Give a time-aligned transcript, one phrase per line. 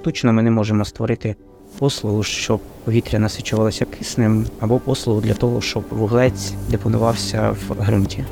[0.00, 1.36] штучно ми не можемо створити
[1.78, 8.24] послугу, щоб повітря насичувалося киснем, або послугу для того, щоб вуглець депонувався в ґрунті.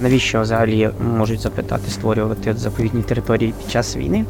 [0.00, 4.24] Навіщо взагалі можуть запитати створювати заповідні території під час війни?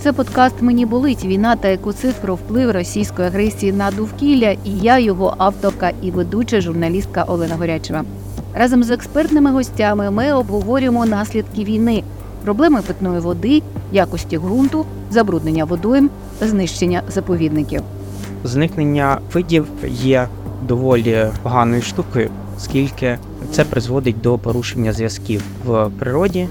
[0.00, 4.50] Це подкаст Мені болить війна та екоцид про вплив російської агресії на довкілля.
[4.50, 8.04] І я його авторка і ведуча журналістка Олена Горячева.
[8.54, 12.02] Разом з експертними гостями ми обговорюємо наслідки війни,
[12.44, 13.62] проблеми питної води,
[13.92, 17.82] якості ґрунту, забруднення водойм, знищення заповідників.
[18.44, 20.28] Зникнення видів є
[20.68, 23.18] доволі поганою штукою, оскільки
[23.52, 26.48] це призводить до порушення зв'язків в природі.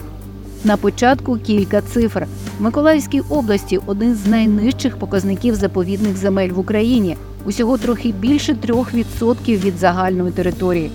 [0.63, 2.27] На початку кілька цифр.
[2.59, 7.17] В Миколаївській області один з найнижчих показників заповідних земель в Україні.
[7.45, 10.91] Усього трохи більше 3% від загальної території.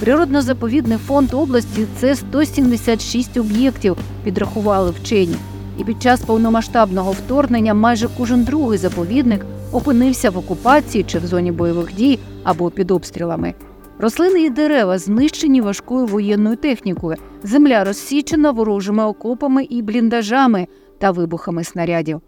[0.00, 5.36] Природно-заповідний фонд області це 176 об'єктів, підрахували вчені.
[5.78, 11.52] І під час повномасштабного вторгнення майже кожен другий заповідник опинився в окупації чи в зоні
[11.52, 13.54] бойових дій або під обстрілами.
[13.98, 17.16] Рослини і дерева знищені важкою воєнною технікою.
[17.42, 20.66] Земля розсічена ворожими окопами і бліндажами
[20.98, 22.20] та вибухами снарядів.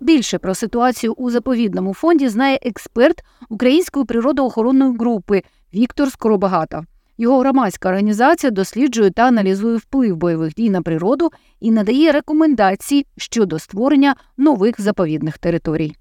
[0.00, 5.42] Більше про ситуацію у заповідному фонді знає експерт Української природоохоронної групи
[5.74, 6.84] Віктор Скоробагатов.
[7.22, 13.58] Його громадська організація досліджує та аналізує вплив бойових дій на природу і надає рекомендації щодо
[13.58, 15.96] створення нових заповідних територій.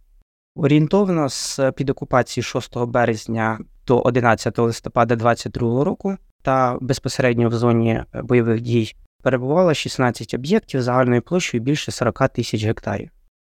[0.55, 8.03] Орієнтовно з під окупації 6 березня до 11 листопада 2022 року та безпосередньо в зоні
[8.23, 13.09] бойових дій перебувало 16 об'єктів загальною площею більше 40 тисяч гектарів.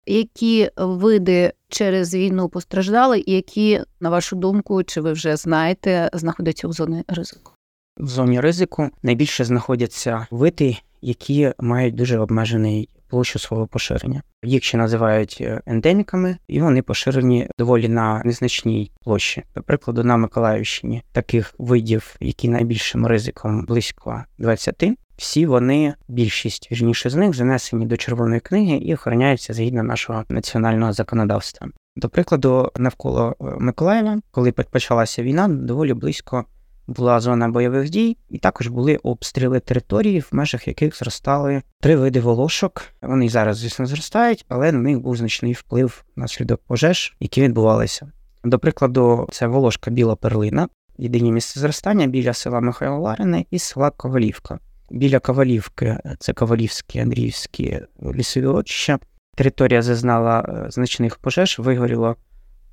[0.06, 6.68] Які види через війну постраждали, і які, на вашу думку, чи ви вже знаєте, знаходяться
[6.68, 7.52] у зоні ризику?
[7.96, 14.22] В зоні ризику найбільше знаходяться види, які мають дуже обмежений площу свого поширення.
[14.44, 19.42] Їх ще називають е, ендеміками, і вони поширені доволі на незначній площі.
[19.56, 24.84] До прикладу, на Миколаївщині таких видів, які найбільшим ризиком близько 20,
[25.16, 30.92] всі вони, більшість вірніше з них, занесені до червоної книги і охороняються згідно нашого національного
[30.92, 31.68] законодавства.
[31.96, 36.44] До прикладу, навколо е, Миколаєва, коли почалася війна, доволі близько
[36.86, 42.20] була зона бойових дій, і також були обстріли території, в межах яких зростали три види
[42.20, 42.82] волошок.
[43.02, 48.12] Вони зараз, звісно, зростають, але на них був значний вплив наслідок пожеж, які відбувалися.
[48.44, 53.90] До прикладу, це волошка біла перлина, єдині місце зростання біля села Михайло Ларини і села
[53.90, 54.58] Ковалівка.
[54.90, 57.80] Біля Ковалівки це Ковалівські Андріївські
[58.14, 58.98] лісові очища.
[59.34, 62.16] Територія зазнала е, значних пожеж, вигоріло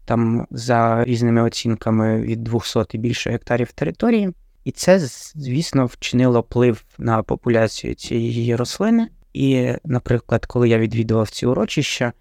[0.06, 4.34] там за різними оцінками від 200 і більше гектарів території.
[4.64, 5.00] І це,
[5.36, 9.08] звісно, вчинило вплив на популяцію цієї рослини.
[9.34, 12.14] І, наприклад, коли я відвідував ці урочища,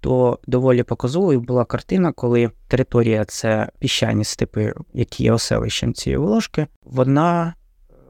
[0.00, 6.66] то доволі показовою була картина, коли територія це піщані степи, які є оселищем цієї волошки,
[6.82, 7.54] вона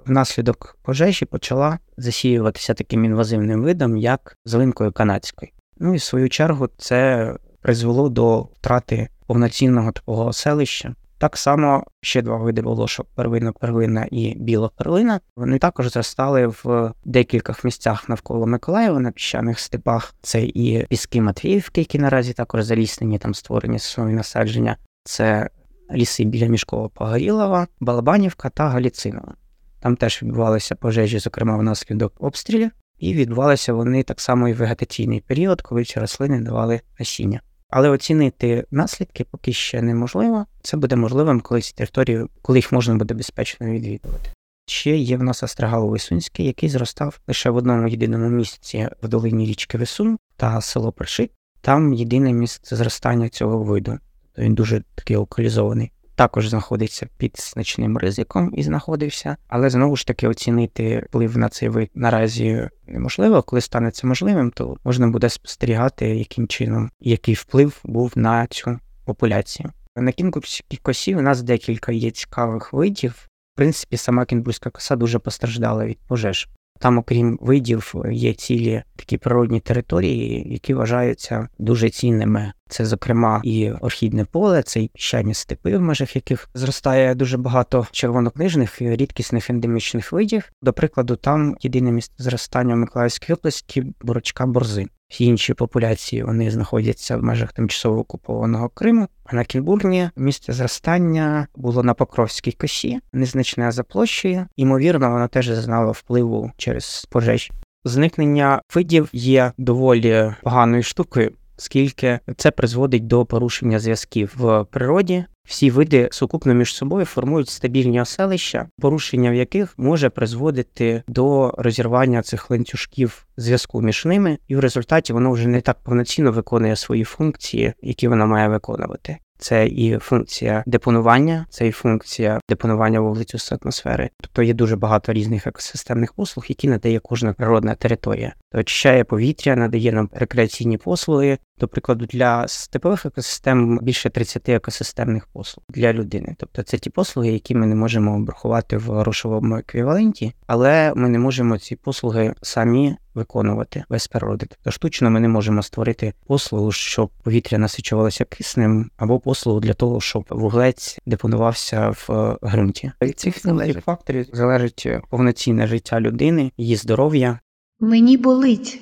[0.09, 5.53] внаслідок пожежі почала засіюватися таким інвазивним видом, як зеленкою канадською.
[5.79, 10.95] Ну і в свою чергу це призвело до втрати повноцінного такого селища.
[11.19, 15.21] Так само ще два види волошок первинна перлина і біла перлина.
[15.37, 20.15] Вони також зростали в декількох місцях навколо Миколаєва на піщаних степах.
[20.23, 24.77] Це і піски Матвіївки, які наразі також заліснені, там створені свої насадження.
[25.05, 25.51] Це
[25.93, 29.35] ліси біля мішкового Погорілова, Балабанівка та Галіцинова.
[29.81, 35.63] Там теж відбувалися пожежі, зокрема внаслідок обстрілів, і відбувалися вони так само і вегетаційний період,
[35.63, 37.41] коли ці рослини давали насіння.
[37.71, 40.47] Але оцінити наслідки поки ще неможливо.
[40.63, 44.31] Це буде можливим, коли ці території, коли їх можна буде безпечно відвідувати.
[44.67, 49.47] Ще є в нас Острогало Висунський, який зростав лише в одному єдиному місці в долині
[49.47, 51.31] річки Висун та село Першит.
[51.61, 53.99] Там єдине місце зростання цього виду.
[54.39, 60.29] Він дуже такий локалізований також знаходиться під значним ризиком і знаходився, але знову ж таки
[60.29, 63.43] оцінити вплив на цей вид наразі неможливо.
[63.43, 68.79] Коли стане це можливим, то можна буде спостерігати, яким чином який вплив був на цю
[69.05, 69.71] популяцію.
[69.97, 73.13] На кінкурській косі у нас декілька є цікавих видів.
[73.55, 76.49] В принципі, сама кінбурська коса дуже постраждала від пожеж.
[76.79, 82.53] Там, окрім видів, є цілі такі природні території, які вважаються дуже цінними.
[82.69, 87.87] Це, зокрема, і орхідне поле, це і піщані степи, в межах яких зростає дуже багато
[87.91, 90.51] червонокнижних і рідкісних ендемічних видів.
[90.63, 94.89] До прикладу, там єдине місце зростання в Миколаївській області бурочка борзин.
[95.09, 99.09] Всі інші популяції вони знаходяться в межах тимчасово окупованого Криму.
[99.25, 104.47] А на Кільбурні місце зростання було на Покровській косі, незначне за площею.
[104.57, 107.51] Ймовірно, воно теж зазнало впливу через пожежі.
[107.85, 111.33] Зникнення видів є доволі поганою штукою.
[111.59, 115.25] Оскільки це призводить до порушення зв'язків в природі.
[115.45, 122.23] Всі види сукупно між собою формують стабільні оселища, порушення в яких може призводити до розірвання
[122.23, 127.05] цих ланцюжків зв'язку між ними, і в результаті воно вже не так повноцінно виконує свої
[127.05, 129.19] функції, які вона має виконувати.
[129.39, 134.11] Це і функція депонування, це і функція депонування вуглецю з атмосфери.
[134.21, 138.35] Тобто є дуже багато різних екосистемних послуг, які надає кожна природна територія.
[138.53, 141.39] То очищає повітря, надає нам рекреаційні послуги.
[141.59, 146.35] До прикладу, для степових екосистем більше 30 екосистемних послуг для людини.
[146.39, 151.19] Тобто це ті послуги, які ми не можемо обрахувати в грошовому еквіваленті, але ми не
[151.19, 154.47] можемо ці послуги самі виконувати без природи.
[154.65, 160.01] То штучно ми не можемо створити послугу, щоб повітря насичувалося киснем, або послугу для того,
[160.01, 162.93] щоб вуглець депонувався в е, ґрунті.
[163.03, 163.37] Від цих
[163.85, 167.39] факторів залежить повноцінне життя людини, її здоров'я.
[167.81, 168.81] Мені болить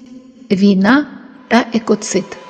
[0.50, 1.06] війна
[1.48, 2.45] та екоцид.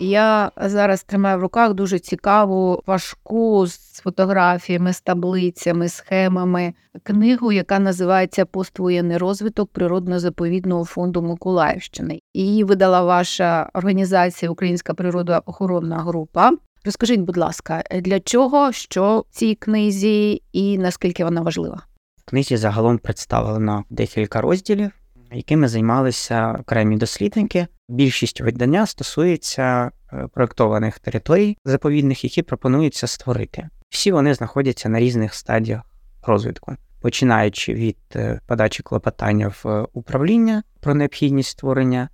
[0.00, 7.78] Я зараз тримаю в руках дуже цікаву, важку з фотографіями, з таблицями, схемами книгу, яка
[7.78, 12.20] називається Поствоєнний розвиток природно-заповідного фонду Миколаївщини.
[12.34, 16.52] Її видала ваша організація Українська природоохоронна група.
[16.84, 21.82] Розкажіть, будь ласка, для чого що в цій книзі і наскільки вона важлива?
[22.16, 24.90] В книзі загалом представлено декілька розділів,
[25.32, 27.66] якими займалися окремі дослідники.
[27.88, 33.68] Більшість видання стосується е, проектованих територій заповідних, які пропонується створити.
[33.88, 35.82] Всі вони знаходяться на різних стадіях
[36.22, 42.08] розвитку, починаючи від е, подачі клопотання в управління про необхідність створення,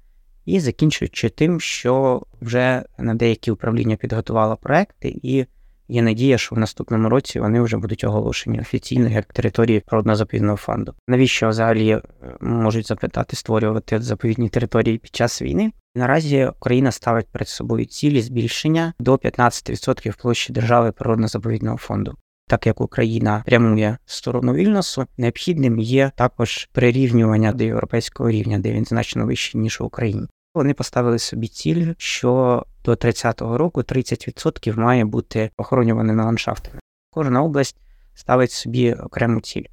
[0.44, 5.46] і закінчуючи тим, що вже на деякі управління підготувало проекти, і
[5.92, 10.94] є надія, що в наступному році вони вже будуть оголошені офіційно як території природно-заповідного фонду.
[11.08, 12.02] Навіщо взагалі е,
[12.40, 15.72] можуть запитати створювати заповідні території під час війни?
[15.94, 22.14] Наразі Україна ставить перед собою цілі збільшення до 15% площі держави природно-заповідного фонду.
[22.48, 28.84] Так як Україна прямує сторону Вільносу, необхідним є також прирівнювання до європейського рівня, де він
[28.84, 30.26] значно вищий ніж в Україні.
[30.54, 36.80] Вони поставили собі ціль, що до 30-го року 30% має бути охоронюваними ландшафтами.
[37.10, 37.76] Кожна область
[38.14, 39.64] ставить собі окрему ціль.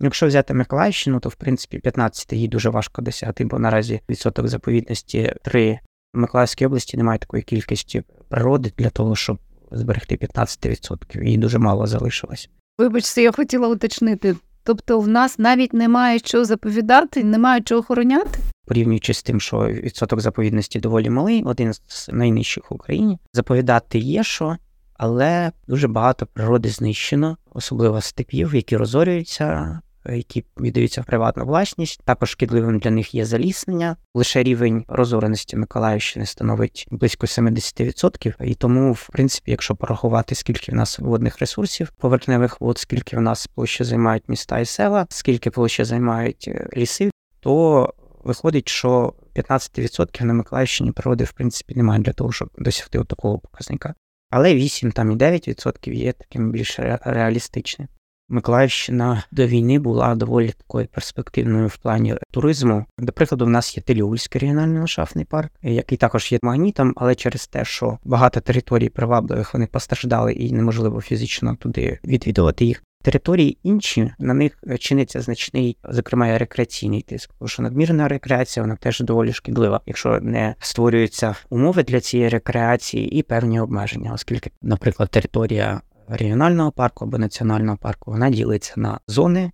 [0.00, 5.34] Якщо взяти Миколаївщину, то в принципі 15 їй дуже важко досягти, бо наразі відсоток заповідності
[5.42, 5.78] 3.
[6.14, 9.38] В Миколаївській області немає такої кількості природи для того, щоб
[9.70, 11.22] зберегти 15%.
[11.24, 12.50] Їй дуже мало залишилось.
[12.78, 14.36] Вибачте, я хотіла уточнити.
[14.64, 18.40] Тобто в нас навіть немає що заповідати, немає чого охороняти?
[18.66, 23.18] Порівнюючи з тим, що відсоток заповідності доволі малий, один з найнижчих в Україні.
[23.32, 24.56] Заповідати є що,
[24.94, 32.00] але дуже багато природи знищено, особливо степів, які розорюються, які віддаються в приватну власність.
[32.04, 33.96] Також шкідливим для них є заліснення.
[34.14, 38.44] Лише рівень розореності Миколаївщини становить близько 70%.
[38.44, 43.20] І тому, в принципі, якщо порахувати, скільки в нас водних ресурсів, поверхневих вод, скільки в
[43.20, 47.10] нас площі займають міста і села, скільки площі займають е, ліси,
[47.40, 47.94] то
[48.24, 53.94] виходить, що 15% на Миколаївщині природи, в принципі, немає для того, щоб досягти такого показника.
[54.30, 57.88] Але 8 там і 9% є таким більш реалістичним.
[58.30, 62.84] Миколаївщина до війни була доволі такою перспективною в плані туризму.
[62.98, 67.46] До прикладу, в нас є Теліульський регіональний ландшафтний парк, який також є магнітом, але через
[67.46, 72.82] те, що багато територій привабливих вони постраждали і неможливо фізично туди відвідувати їх.
[73.02, 79.00] Території інші на них чиниться значний, зокрема, рекреаційний тиск, тому що надмірна рекреація вона теж
[79.00, 85.80] доволі шкідлива, якщо не створюються умови для цієї рекреації і певні обмеження, оскільки, наприклад, територія
[86.16, 89.52] регіонального парку або національного парку, вона ділиться на зони.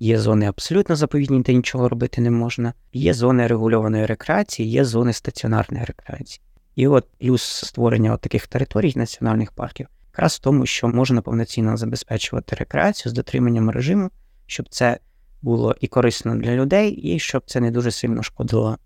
[0.00, 2.74] Є зони абсолютно заповідні, де нічого робити не можна.
[2.92, 6.42] Є зони регульованої рекреації, є зони стаціонарної рекреації.
[6.76, 11.76] І от плюс створення от таких територій національних парків якраз в тому, що можна повноцінно
[11.76, 14.10] забезпечувати рекреацію з дотриманням режиму,
[14.46, 14.98] щоб це
[15.42, 18.78] було і корисно для людей, і щоб це не дуже сильно шкодило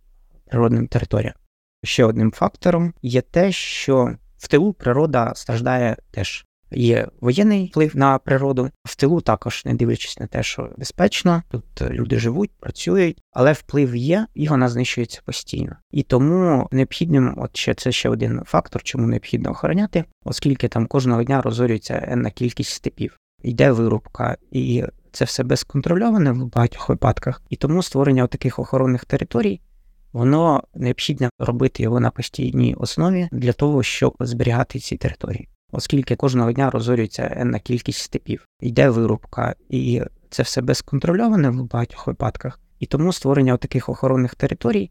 [0.46, 1.34] природним територіям.
[1.84, 8.18] Ще одним фактором є те, що в тилу природа страждає теж Є воєнний вплив на
[8.18, 13.52] природу в тилу, також не дивлячись на те, що безпечно, тут люди живуть, працюють, але
[13.52, 15.76] вплив є і вона знищується постійно.
[15.90, 21.24] І тому необхідним, от ще це ще один фактор, чому необхідно охороняти, оскільки там кожного
[21.24, 27.42] дня розорюється енна кількість степів, йде вирубка, і це все безконтрольоване в багатьох випадках.
[27.50, 29.60] І тому створення таких охоронних територій.
[30.12, 36.52] Воно необхідно робити його на постійній основі для того, щоб зберігати ці території оскільки кожного
[36.52, 42.60] дня розорюється енна кількість степів, йде вирубка, і це все безконтрольоване в багатьох випадках.
[42.78, 44.90] І тому створення таких охоронних територій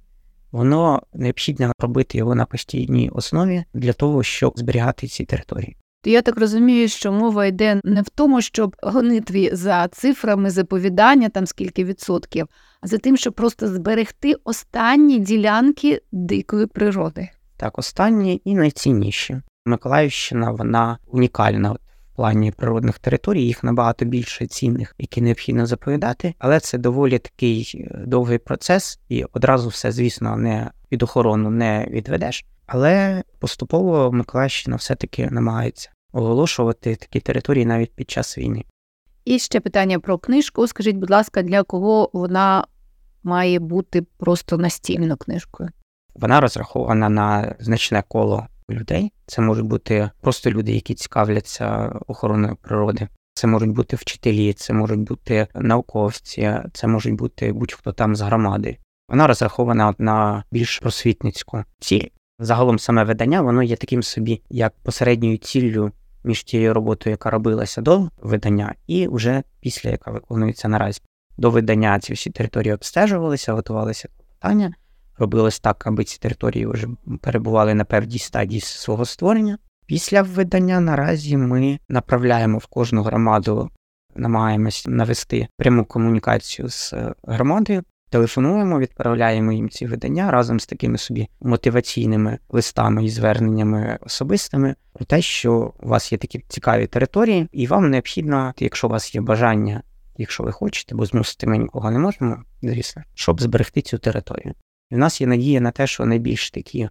[0.52, 5.78] воно необхідно робити його на постійній основі для того, щоб зберігати ці території.
[6.04, 11.30] То я так розумію, що мова йде не в тому, щоб гонитві за цифрами заповідання,
[11.30, 12.48] там скільки відсотків,
[12.82, 17.30] а за тим, щоб просто зберегти останні ділянки дикої природи.
[17.58, 19.42] Так, останні і найцінніші.
[19.66, 21.78] Миколаївщина вона унікальна в
[22.16, 28.04] плані природних територій, їх набагато більше цінних, які необхідно заповідати, але це доволі такий е,
[28.08, 32.46] довгий процес, і одразу все, звісно, не від охорону не відведеш.
[32.66, 38.66] Але поступово Миколаївщина все-таки намагається оголошувати такі території навіть під час війни.
[39.26, 40.68] І ще питання про книжку.
[40.68, 42.66] Скажіть, будь ласка, для кого вона
[43.24, 45.70] має бути просто настільною книжкою?
[46.16, 49.14] Вона розрахована на значне коло людей.
[49.26, 53.08] Це можуть бути просто люди, які цікавляться охороною природи.
[53.34, 58.78] Це можуть бути вчителі, це можуть бути науковці, це можуть бути будь-хто там з громади.
[59.10, 62.08] Вона розрахована на більш просвітницьку ціль.
[62.40, 65.92] Загалом саме видання воно є таким собі як посередньою ціллю
[66.24, 71.02] між тією роботою, яка робилася до видання, і вже після яка виконується наразі.
[71.38, 74.74] До видання ці всі території обстежувалися, готувалися питання.
[75.18, 76.88] Робилось так, аби ці території вже
[77.22, 79.58] перебували на певній стадії свого створення.
[79.86, 83.70] Після видання наразі ми направляємо в кожну громаду,
[84.16, 90.98] намагаємось навести пряму комунікацію з е, громадою, телефонуємо, відправляємо їм ці видання разом з такими
[90.98, 97.50] собі мотиваційними листами і зверненнями особистими про те, що у вас є такі цікаві території,
[97.52, 99.84] і вам необхідно, якщо у вас є бажання,
[100.18, 104.54] якщо ви хочете, бо змусити ми нікого не можемо, звісно, щоб зберегти цю територію.
[104.92, 106.90] І в нас є надія на те, що найбільш такі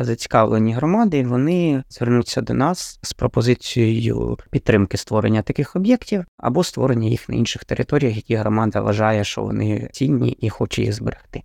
[0.00, 7.28] зацікавлені громади, вони звернуться до нас з пропозицією підтримки створення таких об'єктів або створення їх
[7.28, 11.42] на інших територіях, які громада вважає, що вони цінні і хоче їх зберегти.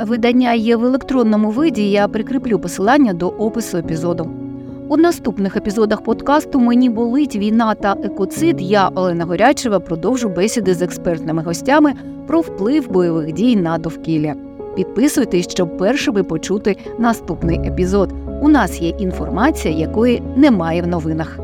[0.00, 1.90] Видання є в електронному виді.
[1.90, 4.30] Я прикріплю посилання до опису епізоду.
[4.88, 8.60] У наступних епізодах подкасту Мені болить війна та екоцид.
[8.60, 11.94] Я Олена Горячева продовжу бесіди з експертними гостями
[12.26, 14.34] про вплив бойових дій на довкілля.
[14.76, 18.12] Підписуйтесь, щоб першими почути наступний епізод.
[18.42, 21.43] У нас є інформація, якої немає в новинах.